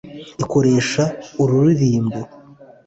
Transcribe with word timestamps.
Ikoresha 0.43 1.03
ururirimbo. 1.43 2.19